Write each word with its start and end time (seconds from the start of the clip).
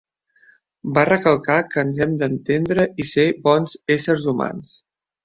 Va 0.93 1.01
recalcar 1.09 1.57
que 1.73 1.83
ens 1.87 1.99
hem 2.05 2.15
d'entendre 2.21 2.87
i 3.05 3.07
ser 3.11 3.27
bons 3.49 3.77
éssers 3.97 4.27
humans. 4.33 4.73